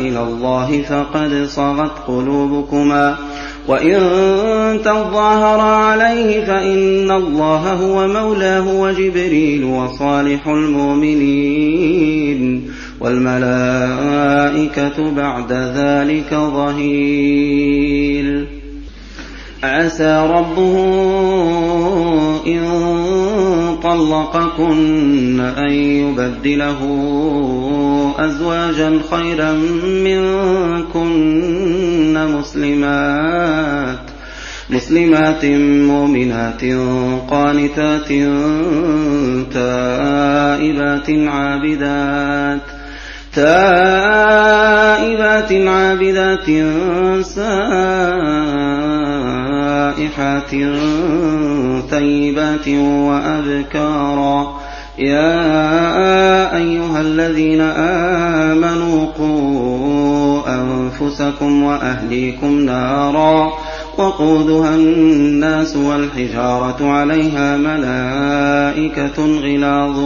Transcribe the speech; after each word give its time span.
إلى 0.00 0.22
الله 0.22 0.82
فقد 0.82 1.44
صغت 1.48 1.92
قلوبكما. 2.08 3.16
وإن 3.68 3.98
تظاهرا 4.84 5.62
عليه 5.62 6.44
فإن 6.44 7.10
الله 7.10 7.72
هو 7.72 8.08
مولاه 8.08 8.80
وجبريل 8.80 9.64
وصالح 9.64 10.48
المؤمنين. 10.48 12.70
والملائكة 13.00 15.10
بعد 15.10 15.52
ذلك 15.52 16.34
ظهير. 16.34 18.46
عسى 19.62 20.28
ربه 20.30 20.76
إن 22.46 22.62
طلقكن 23.82 25.40
أن 25.40 25.72
يبدله 25.72 26.80
أزواجا 28.18 29.00
خيرا 29.10 29.52
منكن 30.62 31.34
مسلمات 32.38 33.98
مسلمات 34.70 35.44
مؤمنات 35.90 36.64
قانتات 37.30 38.08
تائبات 39.52 41.10
عابدات. 41.10 42.81
تائبات 43.34 44.72
عابدات 45.52 46.46
سائحات 47.24 47.70
ثيبات 51.90 52.68
وأبكارا 53.08 54.60
يا 54.98 56.56
أيها 56.56 57.00
الذين 57.00 57.60
آمنوا 57.60 59.06
قوا 59.18 60.42
أنفسكم 60.48 61.62
وأهليكم 61.62 62.60
نارا 62.60 63.52
وقودها 63.98 64.74
الناس 64.74 65.76
والحجارة 65.76 66.88
عليها 66.90 67.56
ملائكة 67.56 69.24
غلاظ 69.26 69.98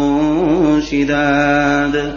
شداد 0.91 2.17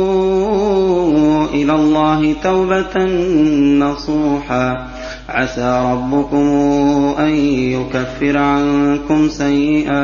الله 2.21 2.35
توبة 2.43 3.05
نصوحا. 3.85 4.87
عسى 5.29 5.83
ربكم 5.91 6.45
أن 7.19 7.29
يكفر 7.73 8.37
عنكم 8.37 9.29
سيئاتكم 9.29 10.03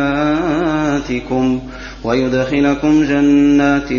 ويدخلكم 2.04 3.04
جنات 3.04 3.90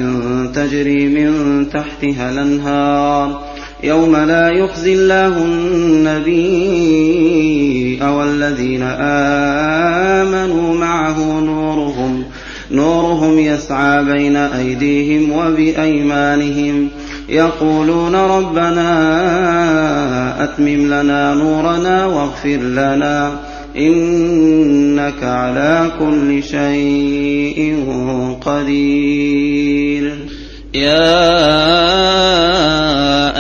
تجري 0.54 1.08
من 1.08 1.66
تحتها 1.72 2.30
الأنهار. 2.30 3.44
يوم 3.84 4.16
لا 4.16 4.50
يخزي 4.50 4.92
الله 4.94 5.44
النبي 5.44 6.38
والذين 8.02 8.82
آمنوا 10.22 10.74
معه 10.74 11.40
نورهم. 11.40 12.24
نورهم 12.70 13.38
يسعى 13.38 14.04
بين 14.04 14.36
أيديهم 14.36 15.32
وبأيمانهم. 15.32 16.88
يقولون 17.28 18.15
ربنا 18.15 18.89
أتمم 20.44 20.87
لنا 20.87 21.34
نورنا 21.34 22.06
واغفر 22.06 22.56
لنا 22.56 23.41
إنك 23.77 25.22
على 25.22 25.93
كل 25.99 26.43
شيء 26.43 27.84
قدير. 28.41 30.19
يا 30.75 31.19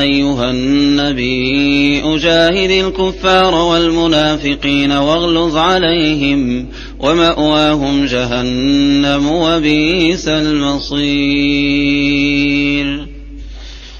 أيها 0.00 0.50
النبي 0.50 2.02
أجاهد 2.04 2.70
الكفار 2.70 3.54
والمنافقين 3.54 4.92
واغلظ 4.92 5.56
عليهم 5.56 6.66
ومأواهم 7.00 8.04
جهنم 8.04 9.26
وبئس 9.26 10.28
المصير. 10.28 11.08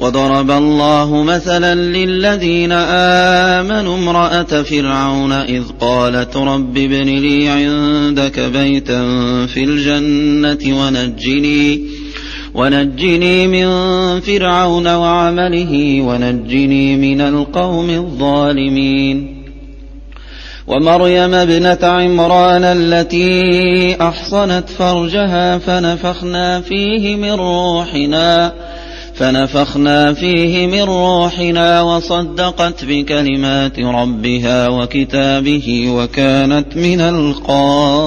وضرب 0.00 0.50
الله 0.50 1.22
مثلا 1.22 1.74
للذين 1.74 2.72
آمنوا 2.72 3.96
امرأة 3.96 4.62
فرعون 4.62 5.32
إذ 5.32 5.62
قالت 5.80 6.36
رب 6.36 6.78
ابن 6.78 7.06
لي 7.06 7.48
عندك 7.48 8.40
بيتا 8.40 9.02
في 9.46 9.64
الجنة 9.64 10.80
ونجني 10.80 11.80
ونجني 12.54 13.46
من 13.46 13.68
فرعون 14.20 14.86
وعمله 14.86 16.02
ونجني 16.02 16.96
من 16.96 17.20
القوم 17.20 17.90
الظالمين 17.90 19.40
ومريم 20.66 21.34
ابنة 21.34 21.78
عمران 21.82 22.64
التي 22.64 23.96
أحصنت 24.00 24.68
فرجها 24.68 25.58
فنفخنا 25.58 26.60
فيه 26.60 27.16
من 27.16 27.30
روحنا 27.30 28.52
فنفخنا 29.20 30.12
فيه 30.12 30.66
من 30.66 30.82
روحنا 30.82 31.82
وصدقت 31.82 32.84
بكلمات 32.84 33.80
ربها 33.80 34.68
وكتابه 34.68 35.86
وكانت 35.88 36.76
من 36.76 37.00
القانتين. 37.00 38.00